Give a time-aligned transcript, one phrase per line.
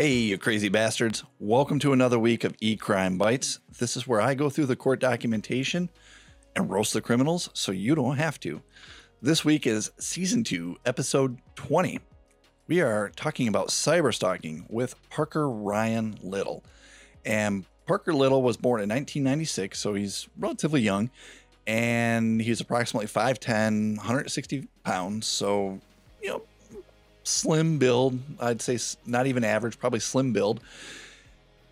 [0.00, 1.24] Hey, you crazy bastards.
[1.40, 3.58] Welcome to another week of E Crime Bites.
[3.80, 5.90] This is where I go through the court documentation
[6.54, 8.62] and roast the criminals so you don't have to.
[9.20, 11.98] This week is season 2, episode 20.
[12.68, 16.62] We are talking about cyber stalking with Parker Ryan Little.
[17.24, 21.10] And Parker Little was born in 1996, so he's relatively young.
[21.66, 25.26] And he's approximately 5'10, 160 pounds.
[25.26, 25.80] So,
[26.22, 26.42] you know,
[27.28, 28.18] slim build.
[28.40, 30.60] I'd say not even average, probably slim build.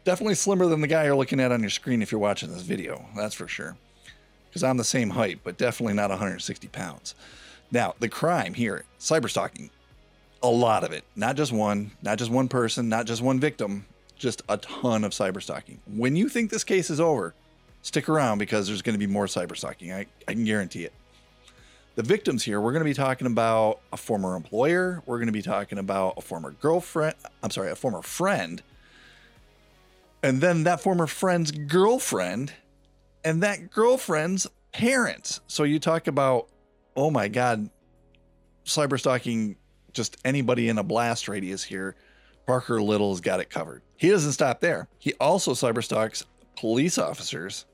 [0.04, 2.62] Definitely slimmer than the guy you're looking at on your screen if you're watching this
[2.62, 3.06] video.
[3.16, 3.76] That's for sure.
[4.48, 7.14] Because I'm the same height, but definitely not 160 pounds.
[7.72, 9.70] Now, the crime here, cyberstalking,
[10.42, 11.04] a lot of it.
[11.16, 13.86] Not just one, not just one person, not just one victim,
[14.16, 15.78] just a ton of cyberstalking.
[15.86, 17.34] When you think this case is over,
[17.82, 19.92] stick around because there's going to be more cyberstalking.
[19.92, 20.92] I, I can guarantee it
[21.96, 25.02] the victims here, we're going to be talking about a former employer.
[25.06, 27.14] We're going to be talking about a former girlfriend.
[27.42, 28.62] I'm sorry, a former friend.
[30.22, 32.52] And then that former friend's girlfriend
[33.24, 35.40] and that girlfriend's parents.
[35.46, 36.48] So you talk about,
[36.96, 37.70] oh my God,
[38.66, 39.56] cyber stalking
[39.92, 41.96] just anybody in a blast radius here.
[42.46, 43.82] Parker Little's got it covered.
[43.96, 44.88] He doesn't stop there.
[44.98, 47.64] He also cyber stalks police officers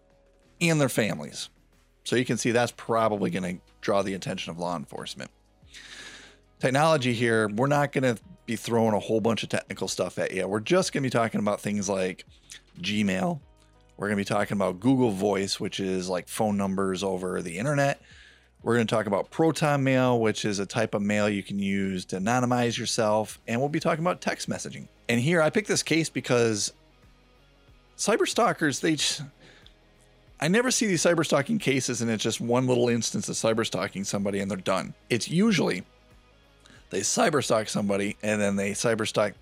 [0.60, 1.48] and their families.
[2.12, 5.30] So you can see that's probably going to draw the attention of law enforcement.
[6.60, 10.30] Technology here, we're not going to be throwing a whole bunch of technical stuff at
[10.30, 10.46] you.
[10.46, 12.26] We're just going to be talking about things like
[12.82, 13.40] Gmail.
[13.96, 17.56] We're going to be talking about Google Voice, which is like phone numbers over the
[17.56, 18.02] internet.
[18.62, 21.58] We're going to talk about Proton Mail, which is a type of mail you can
[21.58, 23.40] use to anonymize yourself.
[23.48, 24.86] And we'll be talking about text messaging.
[25.08, 26.74] And here I picked this case because
[27.96, 29.22] cyber stalkers, they just,
[30.42, 33.64] I never see these cyber stalking cases and it's just one little instance of cyber
[33.64, 34.92] stalking somebody and they're done.
[35.08, 35.84] It's usually
[36.90, 39.34] they cyber stalk somebody and then they cyber stalk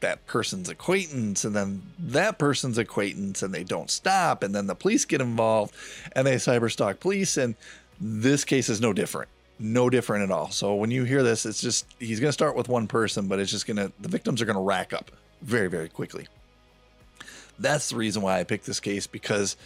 [0.00, 4.74] that person's acquaintance and then that person's acquaintance and they don't stop and then the
[4.74, 5.74] police get involved
[6.12, 7.54] and they cyber stalk police and
[8.00, 9.28] this case is no different.
[9.58, 10.50] No different at all.
[10.50, 13.38] So when you hear this it's just he's going to start with one person but
[13.40, 15.10] it's just going to the victims are going to rack up
[15.42, 16.26] very very quickly.
[17.58, 19.58] That's the reason why i picked this case because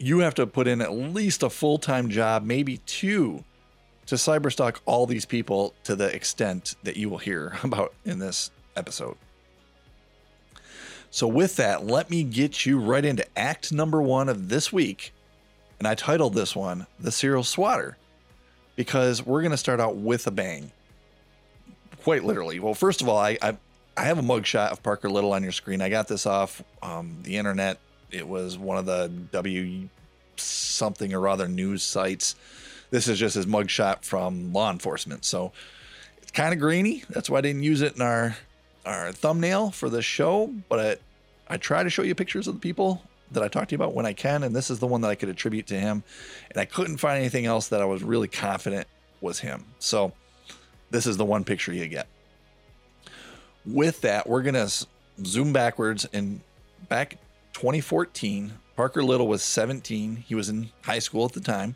[0.00, 3.44] you have to put in at least a full time job, maybe two,
[4.06, 8.50] to cyberstalk all these people to the extent that you will hear about in this
[8.76, 9.16] episode.
[11.10, 15.12] So, with that, let me get you right into act number one of this week.
[15.78, 17.96] And I titled this one The Serial Swatter
[18.76, 20.70] because we're going to start out with a bang.
[22.02, 22.60] Quite literally.
[22.60, 23.56] Well, first of all, I, I,
[23.96, 25.80] I have a mugshot of Parker Little on your screen.
[25.82, 27.78] I got this off um, the internet
[28.12, 29.88] it was one of the W
[30.36, 32.34] something or other news sites.
[32.90, 35.24] This is just his mugshot from law enforcement.
[35.24, 35.52] So
[36.22, 37.04] it's kind of grainy.
[37.10, 38.36] That's why I didn't use it in our
[38.86, 40.52] our thumbnail for the show.
[40.68, 41.00] But
[41.48, 43.76] I, I try to show you pictures of the people that I talked to you
[43.76, 46.02] about when I can, and this is the one that I could attribute to him.
[46.50, 48.88] And I couldn't find anything else that I was really confident
[49.20, 49.64] was him.
[49.78, 50.12] So
[50.90, 52.08] this is the one picture you get.
[53.64, 54.68] With that, we're gonna
[55.24, 56.40] zoom backwards and
[56.88, 57.18] back
[57.52, 58.52] 2014.
[58.76, 60.16] Parker Little was 17.
[60.16, 61.74] He was in high school at the time.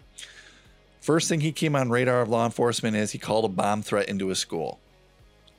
[1.00, 4.08] First thing he came on radar of law enforcement is he called a bomb threat
[4.08, 4.80] into his school.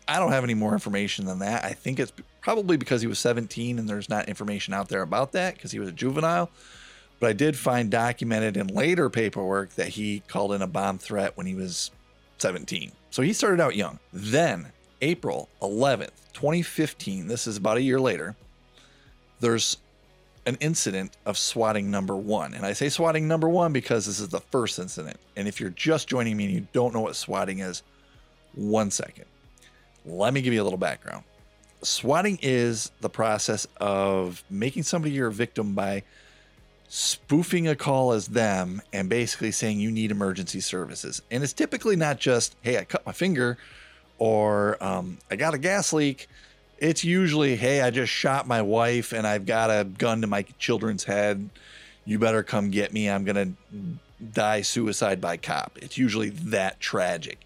[0.07, 1.63] I don't have any more information than that.
[1.63, 5.31] I think it's probably because he was 17 and there's not information out there about
[5.33, 6.49] that because he was a juvenile.
[7.19, 11.37] But I did find documented in later paperwork that he called in a bomb threat
[11.37, 11.91] when he was
[12.39, 12.91] 17.
[13.09, 13.99] So he started out young.
[14.11, 14.71] Then,
[15.01, 18.35] April 11th, 2015, this is about a year later,
[19.39, 19.77] there's
[20.45, 22.53] an incident of swatting number one.
[22.53, 25.17] And I say swatting number one because this is the first incident.
[25.35, 27.83] And if you're just joining me and you don't know what swatting is,
[28.53, 29.25] one second.
[30.05, 31.23] Let me give you a little background.
[31.81, 36.03] Swatting is the process of making somebody your victim by
[36.87, 41.21] spoofing a call as them and basically saying you need emergency services.
[41.31, 43.57] And it's typically not just, hey, I cut my finger
[44.19, 46.27] or um, I got a gas leak
[46.77, 50.43] it's usually, hey, I just shot my wife and I've got a gun to my
[50.59, 51.49] children's head.
[52.05, 53.09] You better come get me.
[53.09, 55.77] I'm going to die suicide by cop.
[55.81, 57.39] It's usually that tragic.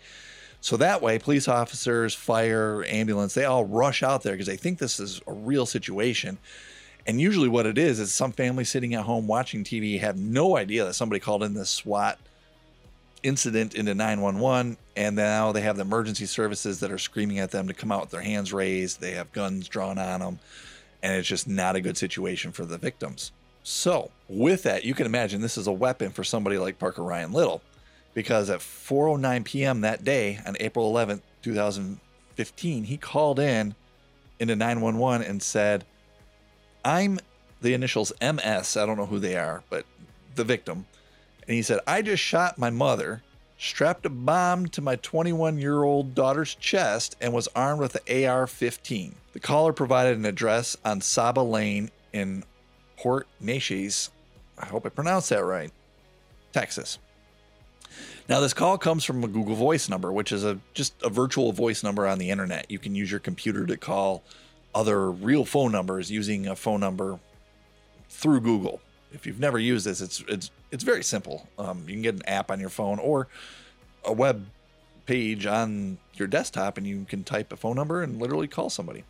[0.61, 4.77] So that way, police officers, fire, ambulance, they all rush out there because they think
[4.77, 6.37] this is a real situation.
[7.07, 10.57] And usually, what it is is some family sitting at home watching TV have no
[10.57, 12.19] idea that somebody called in this SWAT
[13.23, 17.67] incident into 911 and now they have the emergency services that are screaming at them
[17.67, 20.39] to come out with their hands raised they have guns drawn on them
[21.03, 23.31] and it's just not a good situation for the victims
[23.63, 27.31] so with that you can imagine this is a weapon for somebody like parker ryan
[27.31, 27.61] little
[28.13, 33.75] because at 4.09 p.m that day on april 11th 2015 he called in
[34.39, 35.85] into 911 and said,
[36.83, 37.19] I'm
[37.61, 38.77] the initials MS.
[38.77, 39.85] I don't know who they are, but
[40.35, 40.85] the victim.
[41.49, 43.23] And he said, I just shot my mother,
[43.57, 48.25] strapped a bomb to my 21 year old daughter's chest, and was armed with an
[48.25, 49.15] AR 15.
[49.33, 52.43] The caller provided an address on Saba Lane in
[52.97, 54.11] Port Neches.
[54.59, 55.71] I hope I pronounced that right.
[56.51, 56.99] Texas.
[58.27, 61.51] Now, this call comes from a Google Voice number, which is a just a virtual
[61.51, 62.69] voice number on the internet.
[62.69, 64.21] You can use your computer to call
[64.75, 67.19] other real phone numbers using a phone number
[68.07, 68.81] through Google.
[69.11, 71.47] If you've never used this, it's it's it's very simple.
[71.57, 73.27] Um, you can get an app on your phone or
[74.05, 74.45] a web
[75.05, 79.03] page on your desktop, and you can type a phone number and literally call somebody.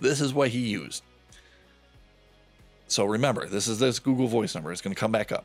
[0.00, 1.02] This is what he used.
[2.86, 4.72] So remember, this is this Google Voice number.
[4.72, 5.44] It's going to come back up.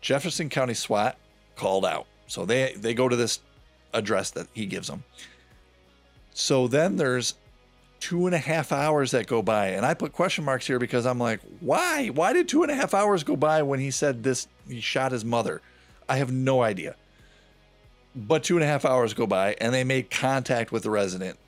[0.00, 1.16] Jefferson County SWAT
[1.56, 2.06] called out.
[2.26, 3.40] So they they go to this
[3.92, 5.04] address that he gives them.
[6.32, 7.34] So then there's
[8.02, 11.06] two and a half hours that go by, and I put question marks here because
[11.06, 12.08] I'm like, why?
[12.08, 14.48] Why did two and a half hours go by when he said this?
[14.68, 15.62] He shot his mother.
[16.08, 16.96] I have no idea.
[18.16, 21.38] But two and a half hours go by, and they made contact with the resident.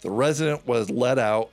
[0.00, 1.50] The resident was let out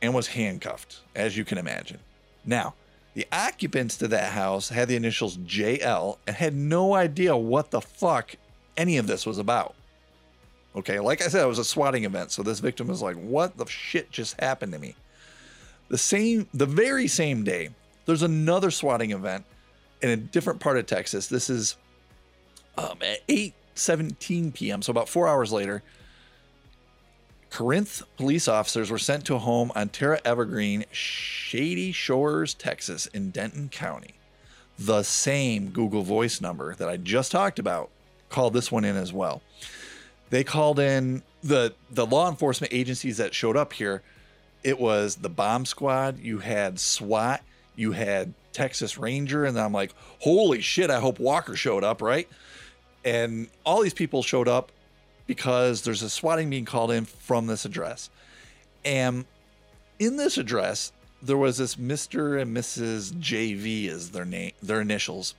[0.00, 1.98] and was handcuffed, as you can imagine.
[2.46, 2.74] Now,
[3.14, 7.80] the occupants to that house had the initials JL and had no idea what the
[7.80, 8.36] fuck
[8.76, 9.74] any of this was about.
[10.76, 13.56] Okay, like I said, it was a swatting event, so this victim was like, "What
[13.56, 14.94] the shit just happened to me?"
[15.88, 17.70] The same, the very same day,
[18.06, 19.44] there's another swatting event
[20.02, 21.26] in a different part of Texas.
[21.26, 21.76] This is
[22.78, 25.82] um, at 8:17 p.m., so about four hours later.
[27.50, 33.30] Corinth police officers were sent to a home on Terra Evergreen, Shady Shores, Texas, in
[33.30, 34.14] Denton County.
[34.78, 37.90] The same Google Voice number that I just talked about
[38.28, 39.42] called this one in as well.
[40.30, 44.02] They called in the the law enforcement agencies that showed up here.
[44.62, 46.18] It was the bomb squad.
[46.18, 47.42] You had SWAT.
[47.76, 50.90] You had Texas Ranger, and I'm like, holy shit!
[50.90, 52.28] I hope Walker showed up, right?
[53.04, 54.70] And all these people showed up
[55.26, 58.10] because there's a swatting being called in from this address.
[58.84, 59.24] And
[59.98, 60.92] in this address,
[61.22, 62.40] there was this Mr.
[62.40, 63.12] and Mrs.
[63.12, 65.34] JV is their name, their initials.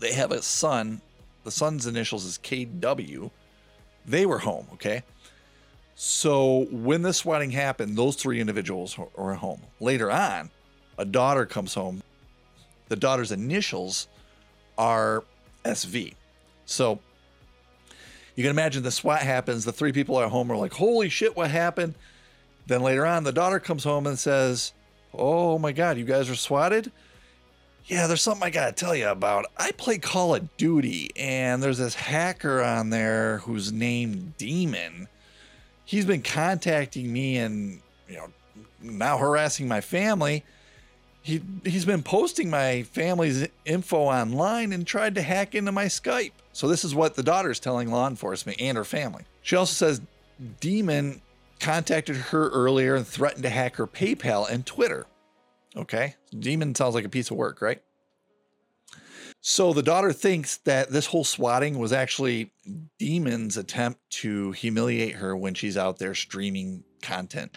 [0.00, 1.00] They have a son.
[1.44, 3.30] The son's initials is KW.
[4.06, 5.02] They were home, okay?
[5.94, 9.62] So when this swatting happened, those three individuals were home.
[9.80, 10.50] Later on,
[10.96, 12.02] a daughter comes home.
[12.88, 14.08] The daughter's initials
[14.78, 15.24] are
[15.64, 16.14] SV.
[16.66, 17.00] So
[18.36, 19.64] you can imagine the SWAT happens.
[19.64, 21.94] The three people at home are like, holy shit, what happened?
[22.68, 24.72] Then later on, the daughter comes home and says,
[25.12, 26.92] oh my God, you guys are swatted?
[27.88, 29.46] Yeah, there's something I got to tell you about.
[29.56, 35.08] I play Call of Duty, and there's this hacker on there who's named Demon.
[35.86, 38.28] He's been contacting me and, you know,
[38.82, 40.44] now harassing my family.
[41.22, 46.32] He, he's been posting my family's info online and tried to hack into my Skype.
[46.52, 49.24] So this is what the daughter's telling law enforcement and her family.
[49.40, 50.02] She also says
[50.60, 51.22] Demon
[51.58, 55.06] contacted her earlier and threatened to hack her PayPal and Twitter.
[55.78, 57.80] Okay, Demon sounds like a piece of work, right?
[59.40, 62.52] So the daughter thinks that this whole swatting was actually
[62.98, 67.56] Demon's attempt to humiliate her when she's out there streaming content.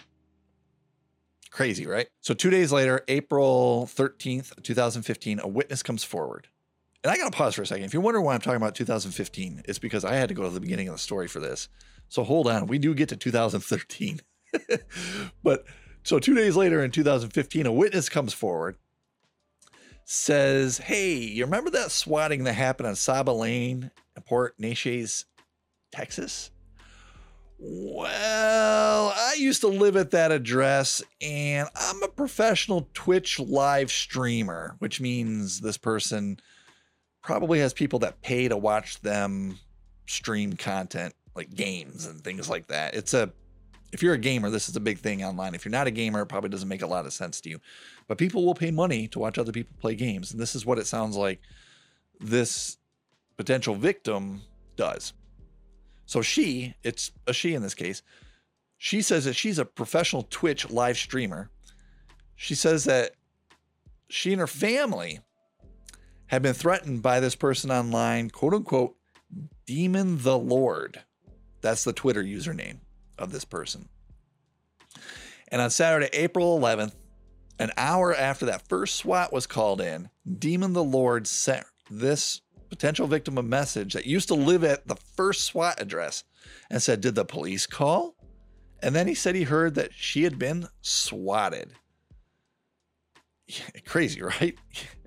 [1.50, 2.06] Crazy, right?
[2.20, 6.46] So two days later, April 13th, 2015, a witness comes forward.
[7.02, 7.84] And I got to pause for a second.
[7.84, 10.50] If you're wondering why I'm talking about 2015, it's because I had to go to
[10.50, 11.68] the beginning of the story for this.
[12.08, 12.68] So hold on.
[12.68, 14.20] We do get to 2013.
[15.42, 15.64] but
[16.02, 18.76] so two days later in 2015, a witness comes forward,
[20.04, 25.24] says, Hey, you remember that swatting that happened on Saba Lane in Port Neches,
[25.92, 26.50] Texas?
[27.64, 34.74] Well, I used to live at that address and I'm a professional Twitch live streamer,
[34.80, 36.40] which means this person
[37.22, 39.60] probably has people that pay to watch them
[40.08, 42.94] stream content like games and things like that.
[42.94, 43.32] It's a
[43.92, 45.54] if you're a gamer, this is a big thing online.
[45.54, 47.60] If you're not a gamer, it probably doesn't make a lot of sense to you.
[48.08, 50.32] But people will pay money to watch other people play games.
[50.32, 51.40] And this is what it sounds like
[52.18, 52.78] this
[53.36, 54.42] potential victim
[54.76, 55.12] does.
[56.06, 58.02] So she, it's a she in this case,
[58.78, 61.50] she says that she's a professional Twitch live streamer.
[62.34, 63.12] She says that
[64.08, 65.20] she and her family
[66.26, 68.96] have been threatened by this person online, quote unquote,
[69.66, 71.02] Demon the Lord.
[71.60, 72.78] That's the Twitter username
[73.22, 73.88] of this person.
[75.48, 76.94] And on Saturday, April 11th,
[77.58, 83.06] an hour after that first SWAT was called in, Demon the Lord sent this potential
[83.06, 86.24] victim a message that used to live at the first SWAT address
[86.70, 88.16] and said, Did the police call?
[88.82, 91.72] And then he said he heard that she had been swatted.
[93.86, 94.56] Crazy, right?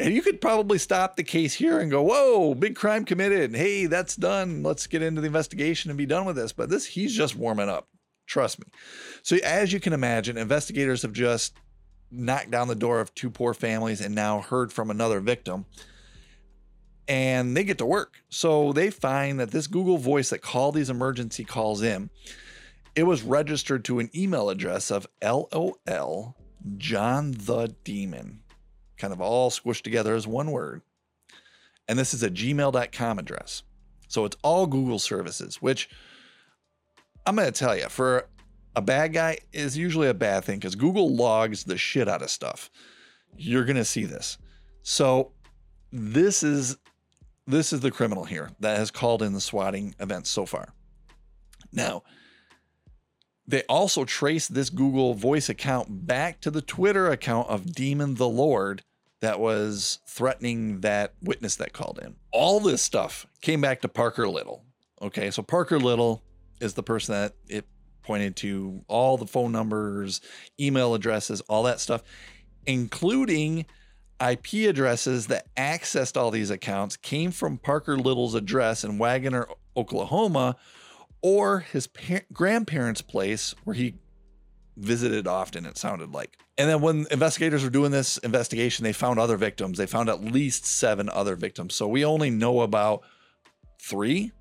[0.00, 3.54] And you could probably stop the case here and go, whoa, big crime committed.
[3.54, 4.62] Hey, that's done.
[4.62, 6.52] Let's get into the investigation and be done with this.
[6.52, 7.86] But this, he's just warming up.
[8.26, 8.66] Trust me.
[9.22, 11.52] So, as you can imagine, investigators have just
[12.10, 15.66] knocked down the door of two poor families and now heard from another victim.
[17.06, 18.22] And they get to work.
[18.30, 22.08] So, they find that this Google voice that called these emergency calls in,
[22.94, 26.36] it was registered to an email address of LOL
[26.78, 28.42] John the Demon
[29.00, 30.82] kind of all squished together as one word.
[31.88, 33.62] And this is a gmail.com address.
[34.08, 35.88] So it's all Google services, which
[37.26, 38.28] I'm going to tell you, for
[38.76, 42.30] a bad guy is usually a bad thing because Google logs the shit out of
[42.30, 42.70] stuff.
[43.36, 44.38] You're going to see this.
[44.82, 45.32] So
[45.92, 46.76] this is
[47.46, 50.72] this is the criminal here that has called in the swatting events so far.
[51.72, 52.04] Now,
[53.46, 58.28] they also trace this Google Voice account back to the Twitter account of Demon the
[58.28, 58.84] Lord
[59.20, 62.16] that was threatening that witness that called in.
[62.32, 64.64] All this stuff came back to Parker Little.
[65.02, 66.22] Okay, so Parker Little
[66.60, 67.66] is the person that it
[68.02, 70.20] pointed to all the phone numbers,
[70.58, 72.02] email addresses, all that stuff,
[72.66, 73.66] including
[74.20, 80.56] IP addresses that accessed all these accounts came from Parker Little's address in Wagoner, Oklahoma,
[81.22, 83.94] or his pa- grandparents' place where he
[84.76, 86.38] visited often, it sounded like.
[86.58, 89.78] And then when investigators were doing this investigation, they found other victims.
[89.78, 91.74] They found at least seven other victims.
[91.74, 93.02] So we only know about
[93.80, 94.32] three,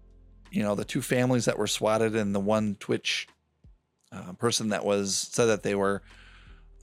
[0.52, 3.28] you know, the two families that were swatted and the one Twitch
[4.12, 6.02] uh, person that was said that they were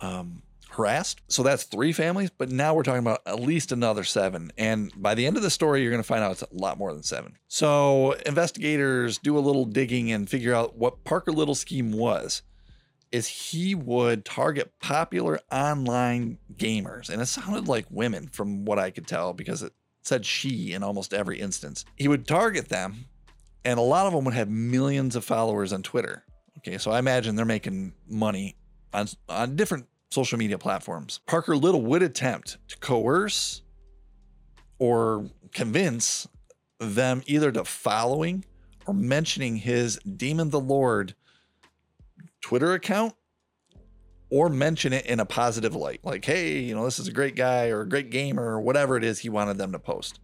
[0.01, 1.21] um, harassed.
[1.29, 4.53] So that's three families, but now we're talking about at least another seven.
[4.57, 6.79] And by the end of the story, you're going to find out it's a lot
[6.79, 7.37] more than seven.
[7.49, 12.43] So investigators do a little digging and figure out what Parker Little scheme was
[13.17, 17.09] is he would target popular online gamers.
[17.09, 20.83] And it sounded like women from what I could tell because it said she in
[20.83, 21.87] almost every instance.
[21.97, 23.07] He would target them,
[23.65, 26.25] and a lot of them would have millions of followers on Twitter.
[26.59, 28.55] Okay, so I imagine they're making money
[28.93, 31.21] on, on different social media platforms.
[31.27, 33.63] Parker Little would attempt to coerce
[34.79, 36.29] or convince
[36.79, 38.45] them either to following
[38.87, 41.15] or mentioning his Demon the Lord
[42.47, 43.13] Twitter account
[44.31, 45.99] or mention it in a positive light.
[46.05, 48.97] Like, hey, you know, this is a great guy or a great gamer or whatever
[48.97, 50.21] it is he wanted them to post.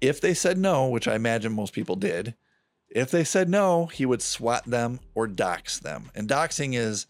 [0.00, 2.36] If they said no, which I imagine most people did,
[2.88, 6.12] if they said no, he would swat them or dox them.
[6.14, 7.06] And doxing is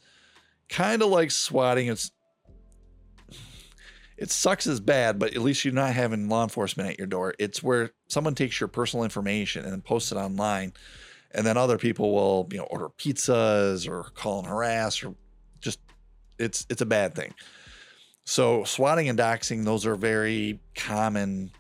[0.71, 1.89] kind of like swatting.
[1.89, 2.11] It's
[4.17, 7.35] it sucks as bad, but at least you're not having law enforcement at your door.
[7.39, 10.73] It's where someone takes your personal information and posts it online
[11.35, 15.15] and then other people will you know order pizzas or call and harass or
[15.61, 15.81] just
[16.39, 17.35] it's it's a bad thing.
[18.25, 21.51] So swatting and doxing those are very common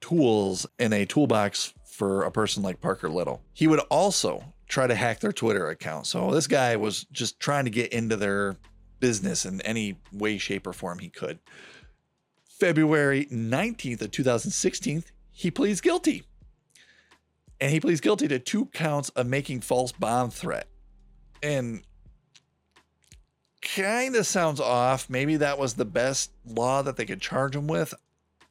[0.00, 3.42] tools in a toolbox for a person like parker little.
[3.52, 6.06] He would also try to hack their twitter account.
[6.06, 8.56] So this guy was just trying to get into their
[8.98, 11.38] business in any way shape or form he could.
[12.58, 16.24] February 19th of 2016 he pleads guilty
[17.60, 20.68] and he pleads guilty to two counts of making false bomb threat.
[21.42, 21.82] And
[23.62, 25.10] kind of sounds off.
[25.10, 27.94] Maybe that was the best law that they could charge him with.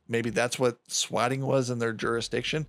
[0.08, 2.68] Maybe that's what swatting was in their jurisdiction.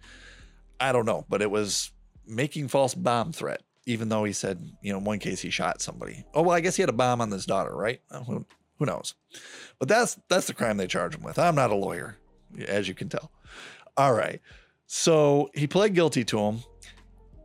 [0.80, 1.90] I don't know, but it was
[2.26, 5.82] making false bomb threat, even though he said, you know, in one case he shot
[5.82, 6.24] somebody.
[6.34, 8.00] Oh, well, I guess he had a bomb on his daughter, right?
[8.10, 8.46] Uh, who,
[8.78, 9.14] who knows?
[9.78, 11.38] But that's that's the crime they charge him with.
[11.38, 12.16] I'm not a lawyer,
[12.66, 13.30] as you can tell.
[13.96, 14.40] All right.
[14.86, 16.60] So he pled guilty to him.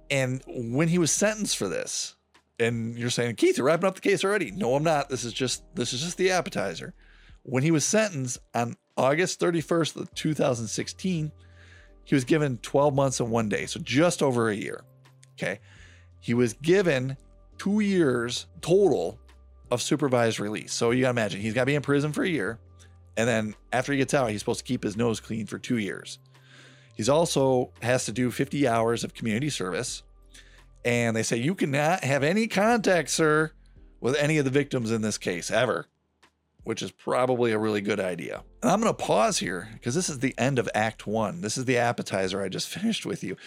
[0.10, 2.16] And when he was sentenced for this,
[2.60, 4.52] and you're saying, Keith, you're wrapping up the case already.
[4.52, 5.10] No, I'm not.
[5.10, 6.94] This is just this is just the appetizer.
[7.44, 11.32] When he was sentenced on August 31st of 2016,
[12.04, 14.84] he was given 12 months and one day, so just over a year.
[15.34, 15.60] Okay.
[16.20, 17.18] He was given
[17.58, 19.18] two years total
[19.72, 20.74] of supervised release.
[20.74, 22.60] So you gotta imagine he's gotta be in prison for a year.
[23.18, 25.78] And then after he gets out, he's supposed to keep his nose clean for two
[25.78, 26.20] years.
[26.96, 30.04] He's also has to do 50 hours of community service.
[30.84, 33.52] And they say you cannot have any contact, sir,
[34.00, 35.88] with any of the victims in this case ever,
[36.64, 38.44] which is probably a really good idea.
[38.62, 41.42] And I'm going to pause here because this is the end of Act One.
[41.42, 43.38] This is the appetizer I just finished with you.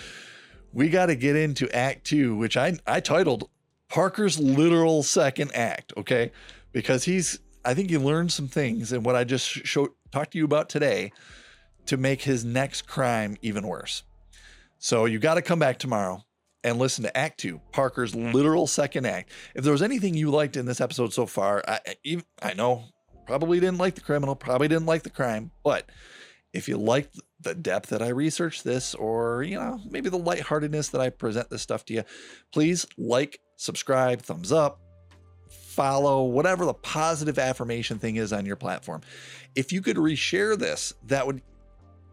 [0.73, 3.49] We got to get into Act Two, which I, I titled
[3.89, 6.33] Parker's Literal Second Act, okay?
[6.73, 10.39] Because he's, I think he learned some things and what I just showed, talked to
[10.39, 11.13] you about today
[11.87, 14.03] to make his next crime even worse.
[14.79, 16.25] So you got to come back tomorrow
[16.63, 18.33] and listen to Act Two, Parker's mm-hmm.
[18.33, 19.31] literal second act.
[19.55, 22.85] If there was anything you liked in this episode so far, I, I, I know
[23.27, 25.89] probably didn't like the criminal, probably didn't like the crime, but
[26.53, 30.91] if you liked the depth that I researched this, or you know maybe the lightheartedness
[30.91, 32.05] that I present this stuff to you,
[32.53, 34.81] please like, subscribe, thumbs up,
[35.49, 39.03] follow, whatever the positive affirmation thing is on your platform.
[39.55, 41.43] If you could reshare this, that would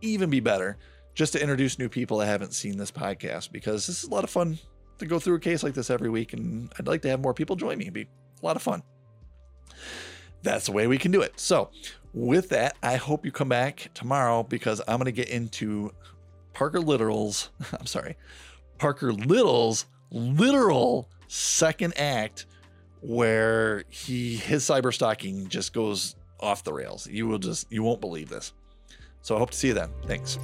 [0.01, 0.77] even be better
[1.13, 4.23] just to introduce new people that haven't seen this podcast because this is a lot
[4.23, 4.57] of fun
[4.99, 6.33] to go through a case like this every week.
[6.33, 7.85] And I'd like to have more people join me.
[7.85, 8.07] It'd be
[8.41, 8.83] a lot of fun.
[10.43, 11.39] That's the way we can do it.
[11.39, 11.69] So,
[12.13, 15.91] with that, I hope you come back tomorrow because I'm going to get into
[16.53, 18.17] Parker Literal's, I'm sorry,
[18.77, 22.45] Parker Little's literal second act
[23.01, 27.07] where he his cyber stalking just goes off the rails.
[27.07, 28.53] You will just you won't believe this.
[29.21, 29.89] So I hope to see you then.
[30.05, 30.39] Thanks.